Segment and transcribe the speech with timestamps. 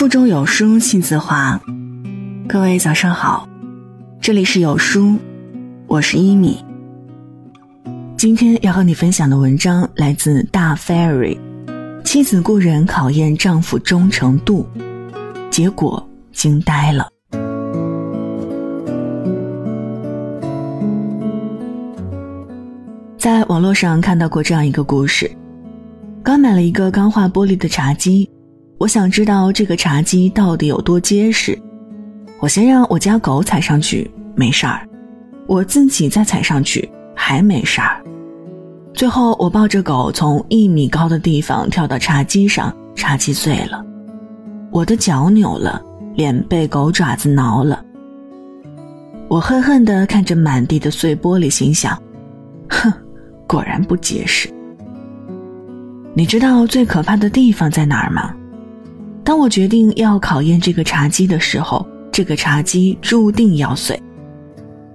[0.00, 1.60] 腹中有书气自华。
[2.48, 3.46] 各位早上好，
[4.18, 5.18] 这里是有书，
[5.86, 6.64] 我是一米。
[8.16, 11.38] 今天要和你分享的文章来自大 Fairy。
[12.02, 14.66] 妻子故人考验丈夫忠诚度，
[15.50, 17.06] 结果惊呆了。
[23.18, 25.30] 在网络上看到过这样一个故事：
[26.22, 28.26] 刚买了一个钢化玻璃的茶几，
[28.80, 31.56] 我想知道这个茶几到底有多结实。
[32.40, 34.80] 我先让我家狗踩上去，没事儿；
[35.46, 38.02] 我自己再踩上去，还没事儿。
[38.94, 43.84] 最后，我抱着狗从一米高的地方跳到茶几上，茶几碎了，
[44.72, 45.82] 我的脚扭了，
[46.14, 47.84] 脸被狗爪子挠了。
[49.28, 52.02] 我恨恨地看着满地的碎玻璃，心想：
[52.70, 52.90] 哼。
[53.46, 54.48] 果然不结实。
[56.14, 58.34] 你知道最可怕的地方在哪儿吗？
[59.24, 64.00] 当我决定要考验这个茶几的时候，这个茶几注定要碎，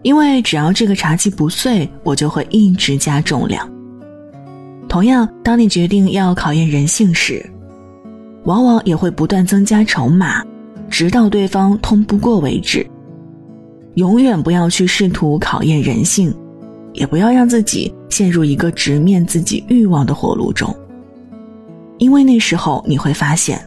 [0.01, 3.69] 因为只要这个茶几不碎，我就会一直加重量。
[4.87, 7.45] 同样，当你决定要考验人性时，
[8.43, 10.43] 往往也会不断增加筹码，
[10.89, 12.85] 直到对方通不过为止。
[13.95, 16.33] 永远不要去试图考验人性。
[16.97, 20.73] 也不要让自己陷入一个直面自己欲望的火炉中，
[21.97, 23.61] 因为那时候你会发现，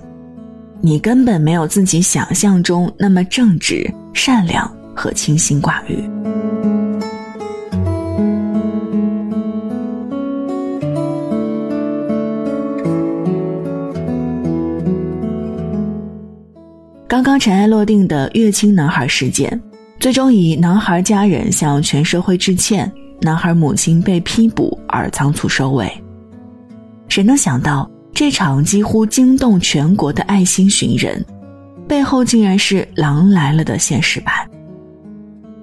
[0.81, 6.09] 你根本没有自己想象中那么正直、善良和清心寡欲。
[17.09, 19.61] 刚刚尘埃落定的乐清男孩事件，
[19.99, 22.91] 最终以男孩家人向全社会致歉。
[23.21, 25.91] 男孩母亲被批捕而仓促收尾，
[27.09, 31.25] 谁能想到这场几乎惊动全国的爱心寻人，
[31.87, 34.35] 背后竟然是“狼来了”的现实版。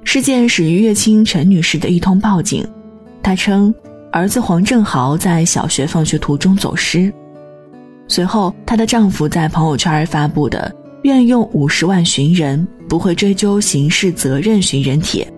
[0.06, 2.66] 事件始于乐清陈女士的一通报警，
[3.22, 3.75] 她称
[4.09, 7.13] 儿子黄正豪在小学放学途中走失，
[8.07, 15.30] 随后她的丈夫在朋友圈发布的“愿用五十万寻人，不会追究刑事责任”寻人帖。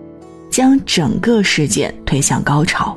[0.52, 2.96] 将整个事件推向高潮。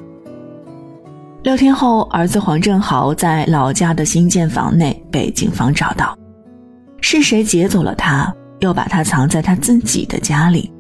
[1.44, 6.16] 六天后，儿子黄正豪在老家的新建房内被警方找到，
[7.02, 10.72] 是谁劫走了他，又把他藏在他自己的家里？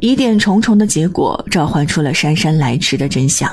[0.00, 3.50] 疑点重重的结果召唤出了姗姗来迟的真相。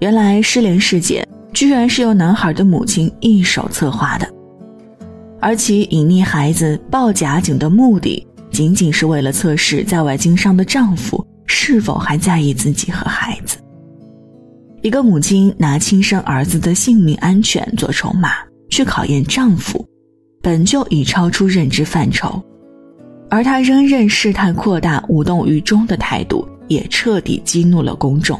[0.00, 4.26] 原来失联事件居然是由男孩的母亲一手策划的，
[5.40, 8.26] 而其隐匿孩子、报假警的目的。
[8.50, 13.56] 仅仅是为了测试在外经商的丈夫是否还在意自己和孩子。
[14.82, 18.30] 一个母亲拿亲生儿子的性命安全做筹码
[18.68, 19.86] 去考验丈夫，
[20.42, 22.42] 本就已超出认知范畴，
[23.30, 28.36] 而她仍任事态扩大、无动于衷的态度，也彻底激怒了公众。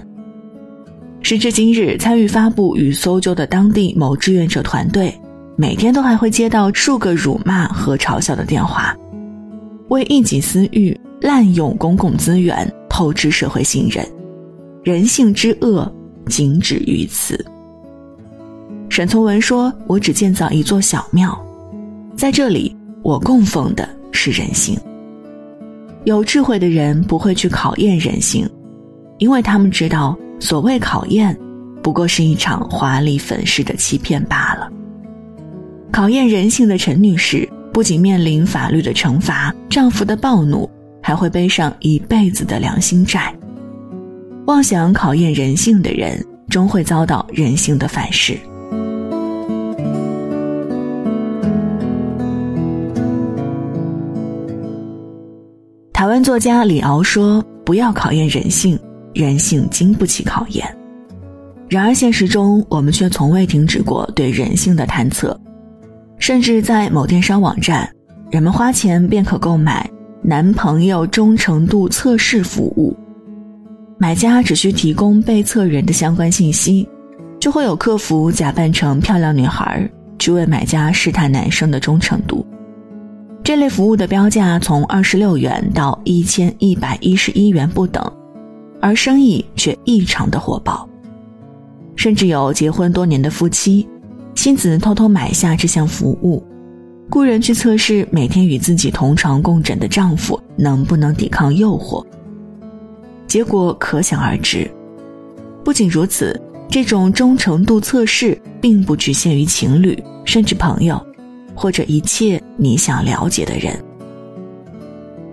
[1.23, 5.17] 时至今日，参与发布与搜救的当地某志愿者团队，
[5.57, 8.93] 每天都还会接到数个辱骂和嘲笑的电话。
[9.91, 14.05] 为一己私欲滥用公共资源，透支社会信任，
[14.83, 15.89] 人性之恶
[16.27, 17.45] 仅止于此。
[18.89, 21.37] 沈从文说：“我只建造一座小庙，
[22.17, 24.79] 在这里，我供奉的是人性。
[26.05, 28.49] 有智慧的人不会去考验人性，
[29.19, 31.39] 因为他们知道，所谓考验，
[31.83, 34.71] 不过是一场华丽粉饰的欺骗罢了。
[35.91, 40.69] 考验人性的陈女士。”不仅面临法律的惩罚，丈夫的暴怒，
[41.03, 43.35] 还会背上一辈子的良心债。
[44.47, 48.37] 妄想考验人性的人，终会遭到人性的反噬。
[55.93, 58.77] 台湾作家李敖说：“不要考验人性，
[59.15, 60.67] 人性经不起考验。”
[61.71, 65.39] 然而现实中，我们却从未停止过对人性的探测。
[66.19, 67.89] 甚至在某电商网站，
[68.29, 69.89] 人们花钱便可购买
[70.21, 72.97] 男朋友忠诚度测试服务。
[74.03, 76.89] 买家只需提供被测人的相关信息，
[77.39, 79.89] 就会有客服假扮成漂亮女孩，
[80.19, 82.45] 去为买家试探男生的忠诚度。
[83.45, 88.05] 这类服务的标价从二十六元到一千一百一十一元不等，
[88.81, 90.85] 而生意却异常的火爆，
[91.95, 93.89] 甚至有结婚多年的夫妻。
[94.35, 96.43] 妻子偷偷买下这项服务，
[97.09, 102.05] 雇人去测试每天与自己同床共枕的丈夫能不能抵抗诱惑。
[103.33, 104.71] 结果可想而知。
[105.65, 106.39] 不仅如此，
[106.69, 111.03] 这种忠诚度测试并不局限于情侣，甚至朋友，
[111.55, 113.75] 或者一切你想了解的人。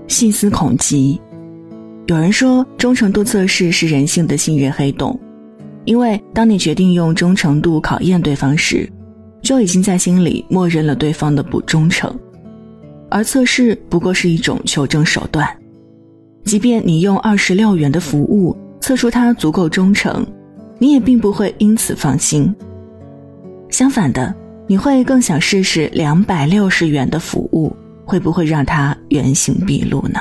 [0.07, 1.19] 细思恐极。
[2.07, 5.19] 有人说，忠诚度测试是人性的信任黑洞，
[5.83, 8.89] 因为当你决定用忠诚度考验对方时，
[9.41, 12.17] 就已经在心里默认了对方的不忠诚。
[13.09, 15.45] 而测试不过是一种求证手段，
[16.49, 20.25] 即便你用二十六元的服务测出他足够忠诚，
[20.79, 22.51] 你也并不会因此放心。
[23.69, 24.33] 相反的，
[24.67, 27.71] 你会更想试试两百六十元的服务
[28.03, 30.19] 会不会让他原形毕露呢？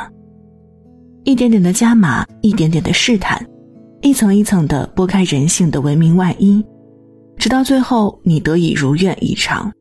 [1.24, 3.42] 一点点的加码，一点点的试探，
[4.02, 6.62] 一层一层的剥开人性的文明外衣，
[7.38, 9.72] 直到最后你得以如愿以偿。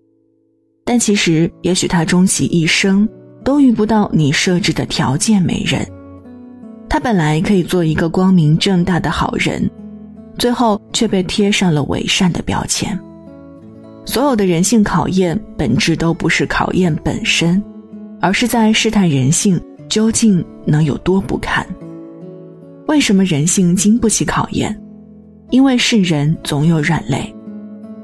[0.85, 3.05] 但其实，也许他终其一生
[3.43, 5.85] 都遇不到你设置的条件美人。
[6.97, 9.69] 他本来可以做一个光明正大的好人，
[10.35, 12.99] 最后却被贴上了伪善的标签。
[14.03, 17.61] 所有的人性考验本质都不是考验本身，
[18.19, 19.61] 而是在试探人性。
[19.87, 21.63] 究竟能有多不堪？
[22.87, 24.75] 为什么人性经不起考验？
[25.51, 27.31] 因为是人总有软肋。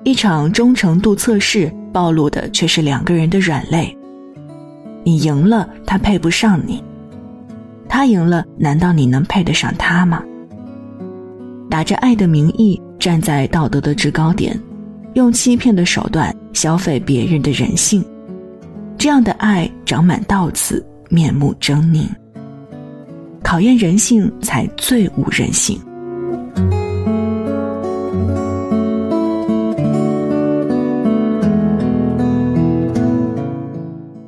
[0.04, 3.98] 一场忠诚度测试暴露的却是两个人的软肋。
[5.04, 6.78] 你赢了，他配不上你；
[7.88, 10.24] 他赢了，难道你能配得上他吗？
[11.69, 14.59] 打着爱的名义，站在道德的制高点，
[15.13, 18.03] 用欺骗的手段消费别人的人性，
[18.97, 20.85] 这样的爱长满倒刺。
[21.09, 22.07] 面目狰狞，
[23.44, 25.80] 考验人性才最无人性。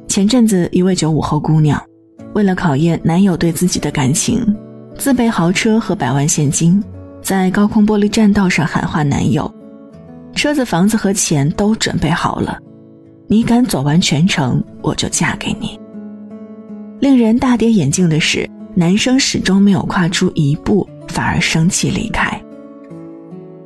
[0.08, 1.82] 前阵子，一位九五后姑娘，
[2.36, 4.46] 为了考验男友对自己的感情，
[4.98, 6.84] 自备豪车和百万现金，
[7.22, 9.50] 在高空玻璃栈道上喊话男友
[10.36, 12.60] ：“车子、房子和钱都准备好了，
[13.30, 15.80] 你敢走完全程，我就嫁给你。”
[17.00, 22.38] 令人大跌眼镜的是，男生始终没有跨出一步，反而生气离开。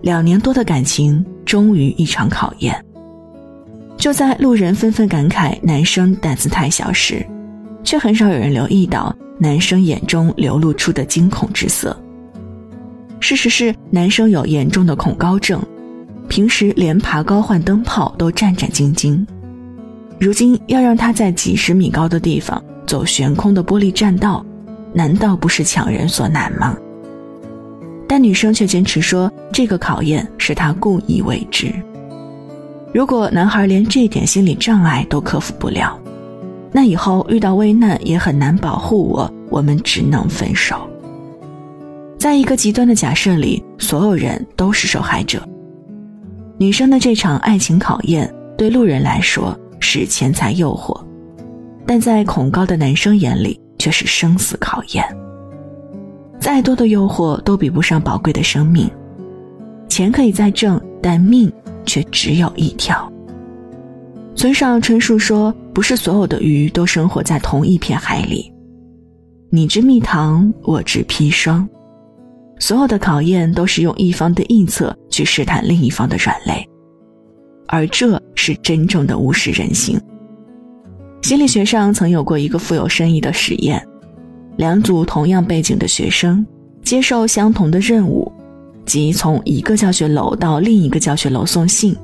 [0.03, 2.85] 两年多的感情，终于一场考验。
[3.97, 7.25] 就在路人纷纷感慨男生胆子太小时，
[7.83, 11.95] 却很少有人留意到男生眼中流露出的惊恐之色。
[13.19, 15.61] 事实是，男生有严重的恐高症，
[16.27, 19.25] 平时连爬高换灯泡都战战兢兢，
[20.19, 22.63] 如今要让他在几十米高的地方。
[22.87, 24.43] 走悬空的玻璃栈道，
[24.93, 26.75] 难道不是强人所难吗？
[28.07, 31.71] 但女生却坚持说，这个考验是她故意为之。
[32.91, 35.99] 如果男孩连这点心理障碍都克服不了，
[36.71, 40.87] 那以后遇到危难也很难保护我，我们只能分手。
[42.17, 45.41] 在一个极端的假设里，所有人都是受害者。
[46.57, 50.99] 女生的这场爱情考验，对路人来说是钱财诱惑。
[51.85, 55.03] 但在恐高的男生眼里，却是生死考验。
[56.39, 58.89] 再多的诱惑都比不上宝贵的生命。
[59.87, 61.51] 钱可以再挣，但命
[61.85, 63.11] 却只有一条。
[64.35, 68.51] 村上春树说：“不是所有的鱼都生活在同一片海里。”
[69.49, 71.65] 你知蜜糖，我知砒霜。
[72.59, 76.67] 所有的考验都是用一方的臆测去试探另一方的软肋，
[77.67, 79.97] 而这是真正的无视人性。
[81.21, 83.81] 心理学上曾有过一个富有深意的实验：
[84.57, 86.45] 两组同样背景的学生
[86.83, 88.29] 接受相同的任务，
[88.85, 91.95] 即从一个教学楼到另一个教学楼送信。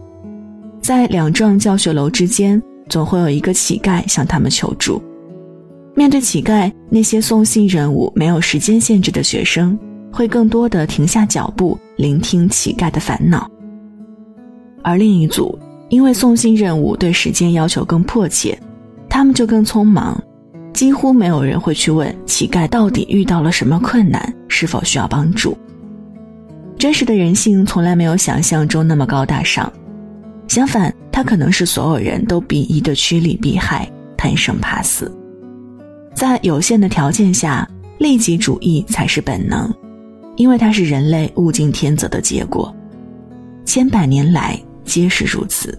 [0.82, 5.01] 在两幢教学楼之间，总会有一个乞丐向他们求助。
[5.96, 9.77] 面对乞丐，那些送信任务没有时间限制的学生，
[10.12, 13.48] 会更多的停下脚步，聆听乞丐的烦恼；
[14.84, 18.58] 而另一组，因为送信任务对时间要求更迫切。
[19.08, 20.22] 他们就更匆忙，
[20.74, 25.58] 几乎没有人会去问乞丐到底遇到了什么困难，是否需要帮助。
[26.77, 29.72] 真实的人性从来没有想象中那么高大上，
[30.48, 35.12] 相反，他可能是所有人都鄙夷的趋利避害、贪生怕死。
[36.14, 39.74] 在有限的条件下，利己主义才是本能，
[40.38, 42.74] 因为它是人类物竞天择的结果，
[43.66, 45.78] 千百年来皆是如此。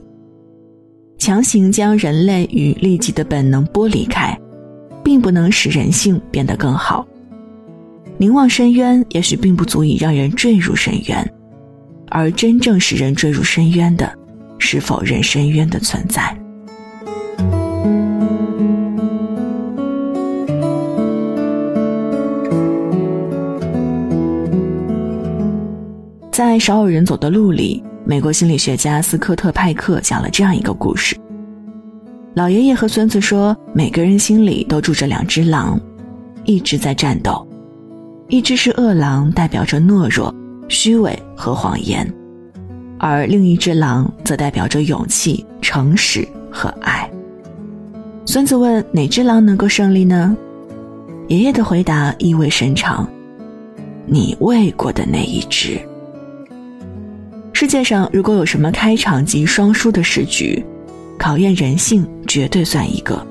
[1.18, 4.38] 强行将人类与利己的本能剥离开，
[5.02, 7.06] 并不能使人性变得更好。
[8.18, 11.32] 凝望深渊，也许并不足以让人坠入深渊，
[12.08, 14.12] 而真正使人坠入深渊的，
[14.68, 16.36] 是否认深渊的存在。
[26.32, 27.80] 在少有人走的路里。
[28.04, 31.16] 美国心理学家斯科特·派克讲了这样一个故事：
[32.34, 35.80] 老爷爷和孙子说，每个人心里都住着两只狼，
[36.44, 37.46] 一直在战斗。
[38.28, 40.34] 一只是恶狼，代表着懦弱、
[40.68, 42.04] 虚伪和谎言；
[42.98, 47.10] 而另一只狼则代表着勇气、诚实和爱。
[48.24, 50.36] 孙子问：“哪只狼能够胜利呢？”
[51.28, 53.08] 爷爷的回答意味深长
[54.06, 55.80] ：“你喂过的那一只。”
[57.52, 60.64] 世界上如果有什么开场即双输的时局，
[61.18, 63.24] 考验人性绝对算一个。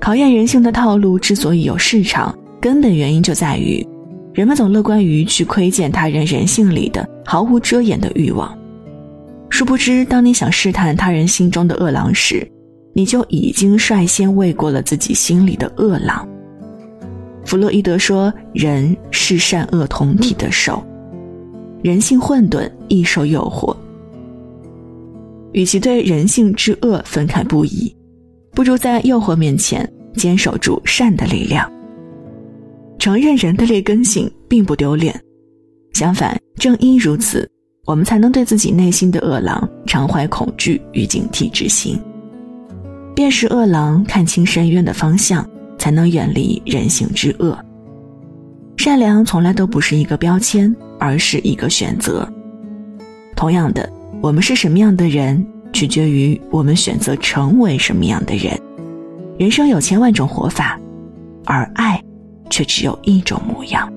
[0.00, 2.36] 考验人性的套路之所以有市场。
[2.60, 3.86] 根本原因就在于，
[4.34, 8.52] 人们总乐观于去窥见他人人性里的毫无遮掩的欲望，
[9.48, 12.44] 殊不知，当你想试探他人心中的恶狼时，
[12.92, 16.28] 你就已经率先喂过了自己心里的恶狼。
[17.44, 20.84] 弗洛伊德说：“人是善恶同体的兽，
[21.80, 23.76] 人性混沌，易受诱惑。
[25.52, 27.94] 与其对人性之恶愤慨不已，
[28.50, 31.70] 不如在诱惑面前坚守住善的力量。”
[32.98, 35.18] 承认人的劣根性并不丢脸，
[35.92, 37.48] 相反，正因如此，
[37.86, 41.98] 我们才能对自己内心的恶狼常怀恐惧与警惕之心。
[43.14, 45.48] 辨识恶狼，看清深渊的方向，
[45.78, 47.56] 才能远离人性之恶。
[48.76, 52.28] 善良从来都不是一个标签，而是一个选择。
[53.36, 53.88] 同样的，
[54.22, 58.58] 我们是什么样的人，取决于我们选择成为什么样的人。
[59.38, 60.80] 人生有千万种活法，
[61.44, 62.02] 而爱。
[62.54, 63.92] 却只有一种模样。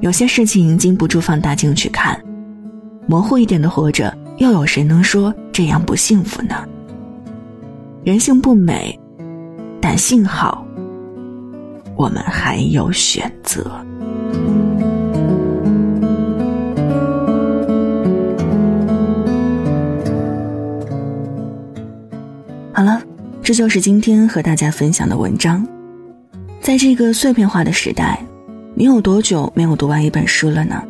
[0.00, 2.20] 有些事情经不住放大镜去看，
[3.06, 6.56] 模糊一点的活着，又有谁能说这样不幸福呢？
[8.02, 8.98] 人性不美，
[9.80, 10.66] 但幸好，
[11.94, 13.70] 我们还有选择。
[22.72, 23.00] 好了，
[23.40, 25.64] 这就是今天和大家分享的文章。
[26.60, 28.22] 在这个碎片化的时代，
[28.74, 30.82] 你有多久没有读完一本书了呢？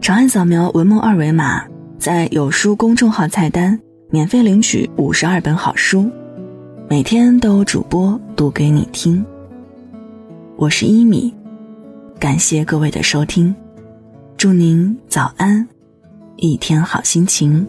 [0.00, 1.64] 长按扫描文末二维码，
[1.98, 6.08] 在有书公众号菜单免费领取五十二本好书，
[6.88, 9.24] 每天都有主播读给你听。
[10.56, 11.34] 我是一米，
[12.20, 13.52] 感谢各位的收听，
[14.36, 15.66] 祝您早安，
[16.36, 17.66] 一天好心情。